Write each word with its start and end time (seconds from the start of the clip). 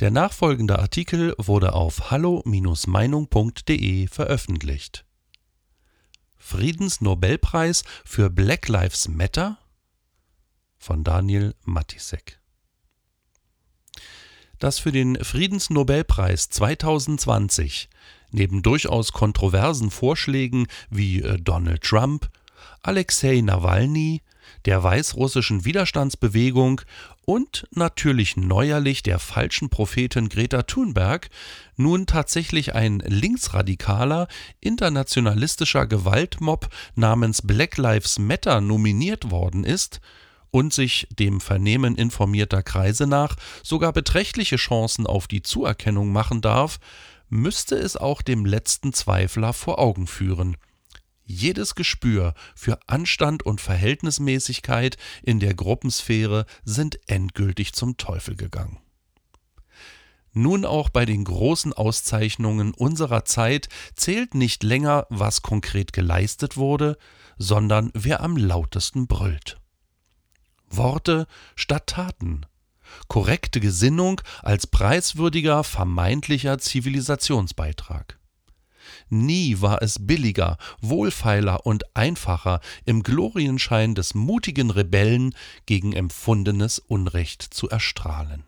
Der 0.00 0.10
nachfolgende 0.10 0.78
Artikel 0.78 1.34
wurde 1.36 1.74
auf 1.74 2.10
hallo-meinung.de 2.10 4.06
veröffentlicht. 4.06 5.04
Friedensnobelpreis 6.38 7.84
für 8.06 8.30
Black 8.30 8.68
Lives 8.68 9.08
Matter 9.08 9.58
von 10.78 11.04
Daniel 11.04 11.54
Matisek. 11.66 12.40
Dass 14.58 14.78
für 14.78 14.90
den 14.90 15.22
Friedensnobelpreis 15.22 16.48
2020 16.48 17.90
neben 18.30 18.62
durchaus 18.62 19.12
kontroversen 19.12 19.90
Vorschlägen 19.90 20.66
wie 20.88 21.20
äh, 21.20 21.38
Donald 21.38 21.82
Trump, 21.82 22.30
Alexei 22.80 23.42
Nawalny, 23.42 24.22
der 24.64 24.82
weißrussischen 24.82 25.64
Widerstandsbewegung 25.64 26.82
und 27.24 27.66
natürlich 27.70 28.36
neuerlich 28.36 29.02
der 29.02 29.18
falschen 29.18 29.70
Prophetin 29.70 30.28
Greta 30.28 30.62
Thunberg 30.62 31.30
nun 31.76 32.06
tatsächlich 32.06 32.74
ein 32.74 33.00
linksradikaler, 33.06 34.28
internationalistischer 34.60 35.86
Gewaltmob 35.86 36.68
namens 36.94 37.42
Black 37.42 37.76
Lives 37.76 38.18
Matter 38.18 38.60
nominiert 38.60 39.30
worden 39.30 39.64
ist 39.64 40.00
und 40.50 40.74
sich 40.74 41.06
dem 41.18 41.40
Vernehmen 41.40 41.94
informierter 41.96 42.62
Kreise 42.62 43.06
nach 43.06 43.36
sogar 43.62 43.92
beträchtliche 43.92 44.56
Chancen 44.56 45.06
auf 45.06 45.28
die 45.28 45.42
Zuerkennung 45.42 46.10
machen 46.12 46.40
darf, 46.40 46.80
müsste 47.28 47.76
es 47.76 47.96
auch 47.96 48.22
dem 48.22 48.44
letzten 48.44 48.92
Zweifler 48.92 49.52
vor 49.52 49.78
Augen 49.78 50.06
führen– 50.06 50.56
jedes 51.30 51.74
Gespür 51.74 52.34
für 52.54 52.78
Anstand 52.86 53.44
und 53.44 53.60
Verhältnismäßigkeit 53.60 54.96
in 55.22 55.40
der 55.40 55.54
Gruppensphäre 55.54 56.46
sind 56.64 56.98
endgültig 57.08 57.72
zum 57.72 57.96
Teufel 57.96 58.36
gegangen. 58.36 58.78
Nun 60.32 60.64
auch 60.64 60.90
bei 60.90 61.04
den 61.06 61.24
großen 61.24 61.72
Auszeichnungen 61.72 62.72
unserer 62.72 63.24
Zeit 63.24 63.68
zählt 63.96 64.34
nicht 64.34 64.62
länger, 64.62 65.06
was 65.10 65.42
konkret 65.42 65.92
geleistet 65.92 66.56
wurde, 66.56 66.98
sondern 67.36 67.90
wer 67.94 68.20
am 68.20 68.36
lautesten 68.36 69.06
brüllt. 69.06 69.58
Worte 70.68 71.26
statt 71.56 71.88
Taten, 71.88 72.46
korrekte 73.08 73.58
Gesinnung 73.58 74.20
als 74.42 74.68
preiswürdiger 74.68 75.64
vermeintlicher 75.64 76.58
Zivilisationsbeitrag. 76.58 78.19
Nie 79.10 79.60
war 79.60 79.82
es 79.82 80.06
billiger, 80.06 80.56
wohlfeiler 80.80 81.66
und 81.66 81.96
einfacher, 81.96 82.60
im 82.84 83.02
Glorienschein 83.02 83.94
des 83.94 84.14
mutigen 84.14 84.70
Rebellen 84.70 85.34
gegen 85.66 85.92
empfundenes 85.92 86.78
Unrecht 86.78 87.42
zu 87.42 87.68
erstrahlen. 87.68 88.44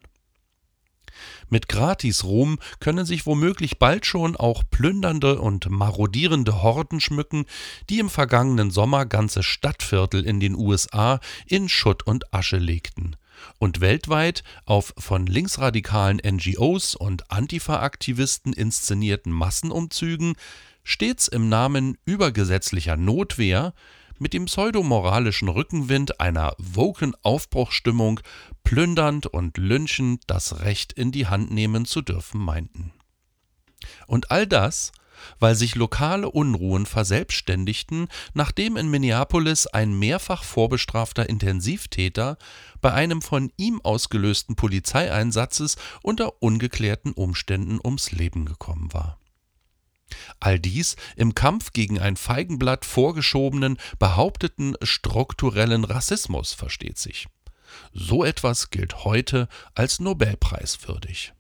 Mit 1.49 1.69
Gratisruhm 1.69 2.59
können 2.81 3.05
sich 3.05 3.27
womöglich 3.27 3.79
bald 3.79 4.07
schon 4.07 4.37
auch 4.37 4.63
plündernde 4.71 5.41
und 5.41 5.69
marodierende 5.69 6.63
Horden 6.63 7.01
schmücken, 7.01 7.45
die 7.91 7.99
im 7.99 8.09
vergangenen 8.09 8.71
Sommer 8.71 9.05
ganze 9.05 9.43
Stadtviertel 9.43 10.25
in 10.25 10.41
den 10.41 10.55
USA 10.55 11.21
in 11.47 11.69
Schutt 11.69 12.05
und 12.05 12.33
Asche 12.33 12.57
legten 12.57 13.17
und 13.59 13.81
weltweit 13.81 14.43
auf 14.65 14.95
von 14.99 15.27
linksradikalen 15.27 16.21
NGOs 16.25 16.95
und 16.95 17.31
Antifa-Aktivisten 17.31 18.53
inszenierten 18.53 19.33
Massenumzügen 19.33 20.35
stets 20.85 21.29
im 21.29 21.49
Namen 21.49 21.99
übergesetzlicher 22.05 22.97
Notwehr 22.97 23.75
mit 24.19 24.35
dem 24.35 24.45
pseudomoralischen 24.45 25.49
Rückenwind 25.49 26.21
einer 26.21 26.55
woken 26.59 27.15
Aufbruchsstimmung 27.23 28.21
plündernd 28.63 29.27
und 29.27 29.59
lynchend 29.59 30.23
das 30.29 30.61
Recht 30.61 30.93
in 30.93 31.11
die 31.13 31.27
Hand 31.27 31.51
nehmen 31.51 31.85
zu 31.85 32.03
dürfen 32.03 32.41
meinten. 32.41 32.93
Und 34.07 34.31
all 34.31 34.47
das 34.47 34.93
weil 35.39 35.55
sich 35.55 35.75
lokale 35.75 36.31
Unruhen 36.31 36.87
verselbstständigten, 36.87 38.09
nachdem 38.35 38.77
in 38.77 38.89
Minneapolis 38.89 39.67
ein 39.67 39.99
mehrfach 39.99 40.45
vorbestrafter 40.45 41.29
Intensivtäter 41.29 42.39
bei 42.81 42.93
einem 42.93 43.23
von 43.23 43.53
ihm 43.57 43.81
ausgelösten 43.83 44.57
Polizeieinsatzes 44.57 45.77
unter 46.03 46.43
ungeklärten 46.43 47.13
Umständen 47.13 47.79
ums 47.83 48.13
Leben 48.13 48.45
gekommen 48.45 48.93
war. 48.93 49.19
All 50.41 50.59
dies 50.59 50.97
im 51.17 51.35
Kampf 51.35 51.73
gegen 51.73 51.99
ein 51.99 52.17
Feigenblatt 52.17 52.85
vorgeschobenen, 52.85 53.79
behaupteten 53.99 54.77
strukturellen 54.83 55.85
Rassismus, 55.85 56.53
versteht 56.53 56.99
sich. 56.99 57.29
So 57.93 58.25
etwas 58.25 58.71
gilt 58.71 59.05
heute 59.05 59.49
als 59.75 60.01
Nobelpreiswürdig. 60.01 61.33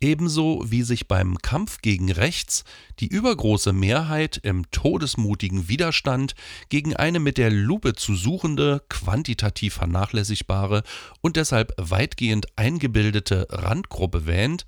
Ebenso 0.00 0.64
wie 0.64 0.82
sich 0.82 1.08
beim 1.08 1.38
Kampf 1.38 1.82
gegen 1.82 2.12
Rechts 2.12 2.62
die 3.00 3.08
übergroße 3.08 3.72
Mehrheit 3.72 4.38
im 4.44 4.70
todesmutigen 4.70 5.68
Widerstand 5.68 6.36
gegen 6.68 6.94
eine 6.94 7.18
mit 7.18 7.36
der 7.36 7.50
Lupe 7.50 7.94
zu 7.94 8.14
suchende, 8.14 8.80
quantitativ 8.88 9.74
vernachlässigbare 9.74 10.84
und 11.20 11.34
deshalb 11.34 11.72
weitgehend 11.78 12.46
eingebildete 12.54 13.48
Randgruppe 13.50 14.24
wähnt, 14.24 14.66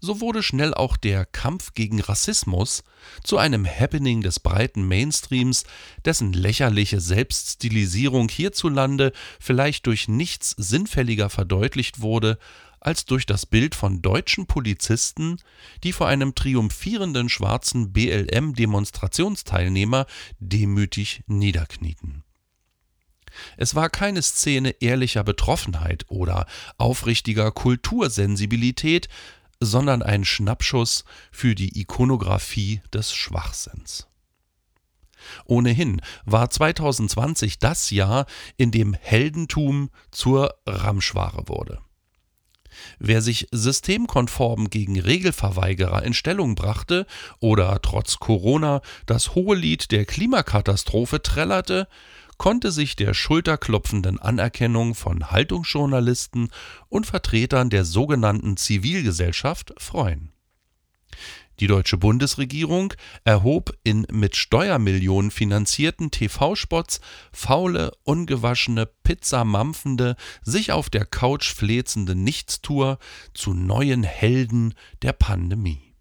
so 0.00 0.20
wurde 0.20 0.44
schnell 0.44 0.74
auch 0.74 0.96
der 0.96 1.24
Kampf 1.24 1.72
gegen 1.74 2.00
Rassismus 2.00 2.84
zu 3.24 3.38
einem 3.38 3.66
Happening 3.66 4.22
des 4.22 4.38
breiten 4.38 4.86
Mainstreams, 4.86 5.64
dessen 6.04 6.32
lächerliche 6.32 7.00
Selbststilisierung 7.00 8.28
hierzulande 8.28 9.12
vielleicht 9.40 9.86
durch 9.86 10.06
nichts 10.06 10.54
sinnfälliger 10.56 11.30
verdeutlicht 11.30 12.00
wurde 12.00 12.38
als 12.80 13.04
durch 13.04 13.26
das 13.26 13.44
Bild 13.46 13.74
von 13.74 14.00
deutschen 14.02 14.46
Polizisten, 14.46 15.38
die 15.84 15.92
vor 15.92 16.08
einem 16.08 16.34
triumphierenden 16.34 17.28
schwarzen 17.28 17.92
BLM-Demonstrationsteilnehmer 17.92 20.06
demütig 20.38 21.22
niederknieten. 21.26 22.24
Es 23.56 23.74
war 23.74 23.90
keine 23.90 24.22
Szene 24.22 24.70
ehrlicher 24.80 25.24
Betroffenheit 25.24 26.04
oder 26.08 26.46
aufrichtiger 26.76 27.50
Kultursensibilität, 27.52 29.08
sondern 29.60 30.02
ein 30.02 30.24
Schnappschuss 30.24 31.04
für 31.30 31.54
die 31.54 31.80
Ikonographie 31.80 32.80
des 32.92 33.12
Schwachsinns. 33.12 34.06
Ohnehin 35.44 36.00
war 36.24 36.48
2020 36.48 37.58
das 37.58 37.90
Jahr, 37.90 38.26
in 38.56 38.70
dem 38.70 38.94
Heldentum 38.94 39.90
zur 40.10 40.54
Ramschware 40.66 41.48
wurde. 41.48 41.80
Wer 42.98 43.22
sich 43.22 43.48
systemkonform 43.52 44.70
gegen 44.70 44.98
Regelverweigerer 44.98 46.02
in 46.02 46.14
Stellung 46.14 46.54
brachte 46.54 47.06
oder 47.40 47.80
trotz 47.82 48.18
Corona 48.18 48.80
das 49.06 49.34
hohe 49.34 49.56
Lied 49.56 49.90
der 49.90 50.04
Klimakatastrophe 50.04 51.22
trällerte, 51.22 51.88
konnte 52.38 52.70
sich 52.70 52.96
der 52.96 53.14
schulterklopfenden 53.14 54.18
Anerkennung 54.18 54.94
von 54.94 55.30
Haltungsjournalisten 55.30 56.50
und 56.88 57.06
Vertretern 57.06 57.68
der 57.68 57.84
sogenannten 57.84 58.56
Zivilgesellschaft 58.56 59.74
freuen. 59.76 60.32
Die 61.60 61.66
deutsche 61.66 61.96
Bundesregierung 61.96 62.94
erhob 63.24 63.76
in 63.82 64.06
mit 64.12 64.36
Steuermillionen 64.36 65.32
finanzierten 65.32 66.12
TV-Spots 66.12 67.00
faule, 67.32 67.92
ungewaschene, 68.04 68.86
pizzamampfende, 68.86 70.14
sich 70.42 70.70
auf 70.70 70.88
der 70.88 71.04
Couch 71.04 71.52
flezende 71.52 72.14
Nichtstour 72.14 72.98
zu 73.34 73.54
neuen 73.54 74.04
Helden 74.04 74.74
der 75.02 75.12
Pandemie. 75.12 75.94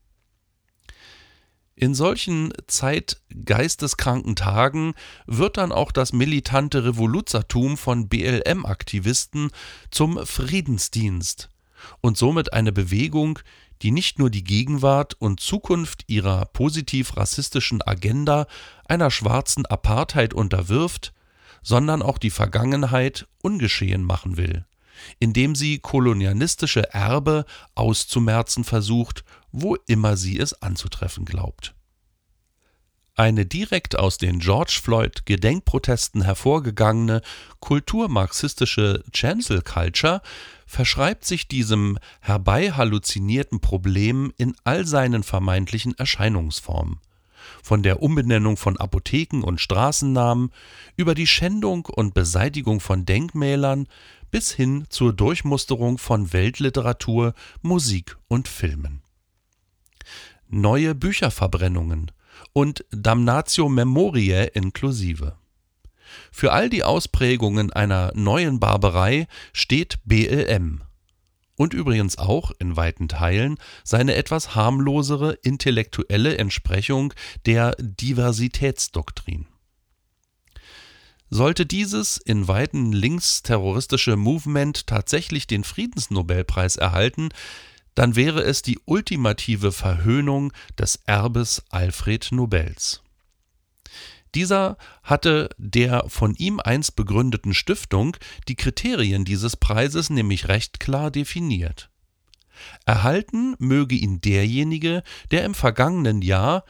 In 1.79 1.93
solchen 1.93 2.53
zeitgeisteskranken 2.65 4.35
Tagen 4.35 4.93
wird 5.27 5.57
dann 5.57 5.71
auch 5.71 5.91
das 5.91 6.11
militante 6.11 6.85
Revoluzertum 6.85 7.77
von 7.77 8.09
BLM-Aktivisten 8.09 9.51
zum 9.91 10.23
Friedensdienst 10.25 11.49
und 12.01 12.17
somit 12.17 12.53
eine 12.53 12.71
Bewegung, 12.71 13.39
die 13.81 13.91
nicht 13.91 14.19
nur 14.19 14.29
die 14.29 14.43
Gegenwart 14.43 15.15
und 15.19 15.39
Zukunft 15.39 16.03
ihrer 16.07 16.45
positiv 16.45 17.17
rassistischen 17.17 17.81
Agenda 17.81 18.47
einer 18.87 19.11
schwarzen 19.11 19.65
Apartheid 19.65 20.33
unterwirft, 20.33 21.13
sondern 21.61 22.01
auch 22.01 22.17
die 22.17 22.29
Vergangenheit 22.29 23.27
ungeschehen 23.41 24.03
machen 24.03 24.37
will, 24.37 24.65
indem 25.19 25.55
sie 25.55 25.79
kolonialistische 25.79 26.93
Erbe 26.93 27.45
auszumerzen 27.75 28.63
versucht, 28.63 29.23
wo 29.51 29.75
immer 29.87 30.17
sie 30.17 30.39
es 30.39 30.61
anzutreffen 30.61 31.25
glaubt. 31.25 31.73
Eine 33.19 33.47
direkt 33.47 33.97
aus 33.97 34.19
den 34.19 34.37
George 34.37 34.77
Floyd 34.79 35.25
Gedenkprotesten 35.25 36.21
hervorgegangene 36.21 37.23
kulturmarxistische 37.59 39.03
Cancel 39.11 39.63
Culture 39.63 40.21
verschreibt 40.67 41.25
sich 41.25 41.47
diesem 41.47 41.97
herbei 42.21 42.73
halluzinierten 42.73 43.59
Problem 43.59 44.31
in 44.37 44.55
all 44.63 44.85
seinen 44.85 45.23
vermeintlichen 45.23 45.97
Erscheinungsformen. 45.97 46.99
Von 47.63 47.81
der 47.81 48.03
Umbenennung 48.03 48.55
von 48.55 48.77
Apotheken 48.77 49.41
und 49.41 49.59
Straßennamen 49.59 50.51
über 50.95 51.15
die 51.15 51.25
Schändung 51.25 51.87
und 51.87 52.13
Beseitigung 52.13 52.79
von 52.79 53.03
Denkmälern 53.03 53.87
bis 54.29 54.51
hin 54.51 54.85
zur 54.89 55.11
Durchmusterung 55.11 55.97
von 55.97 56.33
Weltliteratur, 56.33 57.33
Musik 57.63 58.15
und 58.27 58.47
Filmen. 58.47 59.01
Neue 60.49 60.93
Bücherverbrennungen 60.93 62.11
und 62.53 62.85
Damnatio 62.91 63.69
Memoriae 63.69 64.47
inklusive. 64.53 65.37
Für 66.31 66.53
all 66.53 66.69
die 66.69 66.83
Ausprägungen 66.83 67.71
einer 67.71 68.11
neuen 68.15 68.59
Barbarei 68.59 69.27
steht 69.53 69.99
BLM. 70.05 70.83
Und 71.55 71.73
übrigens 71.73 72.19
auch 72.19 72.51
in 72.59 72.75
weiten 72.75 73.07
Teilen 73.07 73.57
seine 73.83 74.13
etwas 74.13 74.53
harmlosere 74.53 75.33
intellektuelle 75.41 76.37
Entsprechung 76.37 77.13
der 77.47 77.75
Diversitätsdoktrin. 77.79 79.47
Sollte 81.29 81.65
dieses 81.65 82.17
in 82.17 82.47
weiten 82.47 82.93
linksterroristische 82.93 84.15
Movement 84.15 84.87
tatsächlich 84.87 85.47
den 85.47 85.63
Friedensnobelpreis 85.63 86.77
erhalten, 86.77 87.29
dann 87.97 88.15
wäre 88.15 88.43
es 88.43 88.61
die 88.61 88.77
ultimative 88.85 89.71
Verhöhnung 89.71 90.53
des 90.77 90.99
Erbes 91.07 91.63
Alfred 91.71 92.31
Nobels. 92.31 93.01
Dieser 94.35 94.77
hatte 95.01 95.49
der 95.57 96.05
von 96.07 96.35
ihm 96.35 96.59
einst 96.59 96.95
begründeten 96.95 97.55
Stiftung 97.55 98.15
die 98.47 98.55
Kriterien 98.55 99.25
dieses 99.25 99.57
Preises 99.57 100.11
nämlich 100.11 100.47
recht 100.47 100.79
klar 100.79 101.09
definiert. 101.09 101.89
Erhalten 102.85 103.55
möge 103.57 103.95
ihn 103.95 104.21
derjenige, 104.21 105.01
der 105.31 105.43
im 105.43 105.55
vergangenen 105.55 106.21
Jahr 106.21 106.65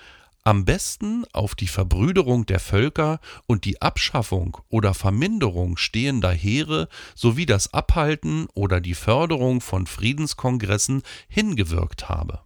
am 0.48 0.64
besten 0.64 1.26
auf 1.34 1.56
die 1.56 1.68
Verbrüderung 1.68 2.46
der 2.46 2.62
Völker 2.62 3.20
und 3.48 3.66
die 3.66 3.82
Abschaffung 3.82 4.58
oder 4.70 4.94
Verminderung 4.94 5.76
stehender 5.76 6.32
Heere 6.32 6.88
sowie 7.16 7.46
das 7.46 7.74
Abhalten 7.74 8.48
oder 8.54 8.80
die 8.80 8.94
Förderung 8.94 9.60
von 9.60 9.88
Friedenskongressen 9.88 11.02
hingewirkt 11.28 12.08
habe. 12.08 12.40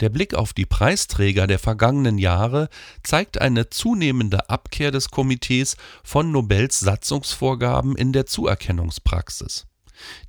Der 0.00 0.08
Blick 0.08 0.34
auf 0.34 0.52
die 0.54 0.66
Preisträger 0.66 1.46
der 1.46 1.60
vergangenen 1.60 2.18
Jahre 2.18 2.68
zeigt 3.04 3.40
eine 3.40 3.70
zunehmende 3.70 4.50
Abkehr 4.50 4.90
des 4.90 5.12
Komitees 5.12 5.76
von 6.02 6.32
Nobels 6.32 6.80
Satzungsvorgaben 6.80 7.94
in 7.94 8.12
der 8.12 8.26
Zuerkennungspraxis 8.26 9.68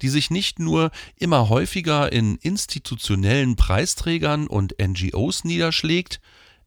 die 0.02 0.10
sich 0.10 0.30
nicht 0.30 0.60
nur 0.60 0.92
immer 1.18 1.50
häufiger 1.50 2.12
in 2.12 2.36
institutionellen 2.38 3.56
Preisträgern 3.56 4.48
und 4.48 4.76
NGOs 4.82 5.44
niederschlägt, 5.44 6.20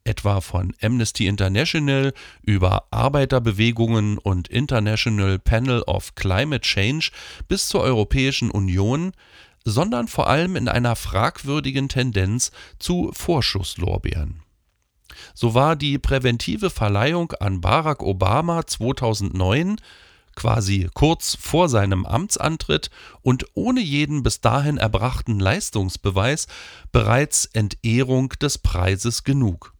etwa 0.04 0.40
von 0.40 0.74
Amnesty 0.80 1.26
International 1.26 2.12
über 2.42 2.84
Arbeiterbewegungen 2.90 4.18
und 4.18 4.48
International 4.48 5.38
Panel 5.38 5.82
of 5.82 6.14
Climate 6.14 6.62
Change 6.62 7.10
bis 7.48 7.68
zur 7.68 7.82
Europäischen 7.82 8.50
Union, 8.50 9.12
sondern 9.64 10.08
vor 10.08 10.28
allem 10.28 10.56
in 10.56 10.68
einer 10.68 10.96
fragwürdigen 10.96 11.88
Tendenz 11.88 12.50
zu 12.78 13.10
Vorschusslorbeeren. 13.12 14.42
So 15.34 15.54
war 15.54 15.76
die 15.76 15.98
präventive 15.98 16.70
Verleihung 16.70 17.32
an 17.32 17.60
Barack 17.60 18.02
Obama 18.02 18.66
2009 18.66 19.76
quasi 20.34 20.88
kurz 20.94 21.36
vor 21.40 21.68
seinem 21.68 22.06
Amtsantritt 22.06 22.90
und 23.22 23.46
ohne 23.54 23.80
jeden 23.80 24.22
bis 24.22 24.40
dahin 24.40 24.78
erbrachten 24.78 25.38
Leistungsbeweis 25.38 26.46
bereits 26.92 27.46
Entehrung 27.46 28.30
des 28.40 28.58
Preises 28.58 29.24
genug. 29.24 29.74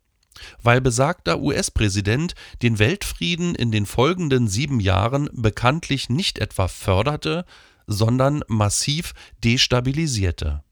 Weil 0.63 0.81
besagter 0.81 1.41
US-Präsident 1.41 2.35
den 2.63 2.79
Weltfrieden 2.79 3.55
in 3.55 3.71
den 3.71 3.87
folgenden 3.87 4.49
sieben 4.49 4.81
Jahren 4.81 5.29
bekanntlich 5.33 6.09
nicht 6.09 6.39
etwa 6.39 6.69
förderte, 6.69 7.45
sondern 7.87 8.43
massiv 8.47 9.13
destabilisierte. 9.45 10.63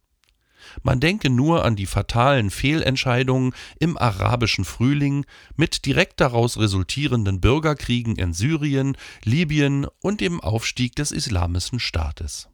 Man 0.83 1.01
denke 1.01 1.31
nur 1.31 1.65
an 1.65 1.77
die 1.77 1.87
fatalen 1.87 2.51
Fehlentscheidungen 2.51 3.55
im 3.79 3.97
arabischen 3.97 4.65
Frühling 4.65 5.25
mit 5.57 5.87
direkt 5.87 6.21
daraus 6.21 6.59
resultierenden 6.59 7.41
Bürgerkriegen 7.41 8.17
in 8.17 8.33
Syrien, 8.33 8.97
Libyen 9.25 9.87
und 10.01 10.21
dem 10.21 10.41
Aufstieg 10.41 10.97
des 10.97 11.11
Islamischen 11.11 11.81
Staates. 11.81 12.49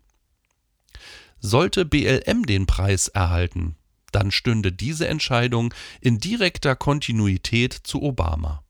Sollte 1.40 1.84
BLM 1.84 2.46
den 2.46 2.66
Preis 2.66 3.08
erhalten, 3.08 3.76
dann 4.12 4.30
stünde 4.30 4.72
diese 4.72 5.08
Entscheidung 5.08 5.74
in 6.00 6.18
direkter 6.18 6.76
Kontinuität 6.76 7.72
zu 7.72 8.02
Obama. 8.02 8.62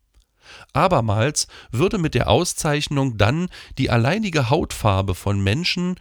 Abermals 0.72 1.46
würde 1.70 1.98
mit 1.98 2.14
der 2.14 2.28
Auszeichnung 2.28 3.18
dann 3.18 3.48
die 3.78 3.90
alleinige 3.90 4.50
Hautfarbe 4.50 5.14
von 5.14 5.40
Menschen 5.42 5.96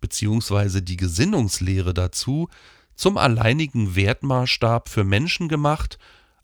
bzw. 0.00 0.80
die 0.80 0.96
Gesinnungslehre 0.96 1.94
dazu 1.94 2.48
zum 2.98 3.16
alleinigen 3.16 3.94
Wertmaßstab 3.96 4.88
für 4.88 5.04
Menschen 5.04 5.48
gemacht, 5.48 5.98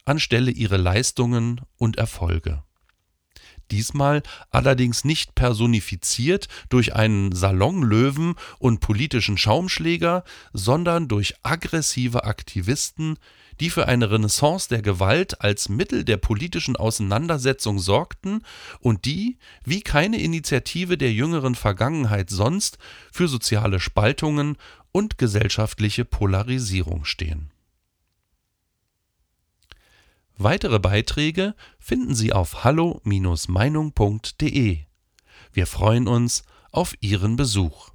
anstelle 0.05 0.53
ihre 0.53 0.77
Leistungen 0.77 1.61
und 1.77 1.99
Erfolge. 1.99 2.63
Diesmal 3.71 4.23
allerdings 4.51 5.05
nicht 5.05 5.35
personifiziert 5.35 6.49
durch 6.69 6.95
einen 6.95 7.33
Salonlöwen 7.33 8.35
und 8.59 8.81
politischen 8.81 9.37
Schaumschläger, 9.37 10.23
sondern 10.53 11.09
durch 11.09 11.35
aggressive 11.43 12.25
Aktivisten, 12.25 13.19
die 13.61 13.71
für 13.71 13.89
eine 13.89 14.11
Renaissance 14.11 14.69
der 14.69 14.83
Gewalt 14.83 15.41
als 15.41 15.69
Mittel 15.69 16.05
der 16.05 16.19
politischen 16.19 16.77
Auseinandersetzung 16.77 17.79
sorgten 17.79 18.43
und 18.81 19.07
die, 19.07 19.39
wie 19.65 19.81
keine 19.81 20.21
Initiative 20.21 20.99
der 20.99 21.13
jüngeren 21.13 21.55
Vergangenheit 21.55 22.31
sonst, 22.31 22.79
für 23.13 23.29
soziale 23.29 23.81
Spaltungen 23.81 24.57
und 24.95 25.19
gesellschaftliche 25.19 26.05
Polarisierung 26.05 27.05
stehen. 27.05 27.51
Weitere 30.37 30.79
Beiträge 30.79 31.57
finden 31.81 32.15
Sie 32.15 32.33
auf 32.33 32.63
hallo-meinung.de. 32.63 34.79
Wir 35.53 35.67
freuen 35.67 36.07
uns 36.07 36.45
auf 36.71 36.95
Ihren 37.01 37.35
Besuch. 37.35 37.91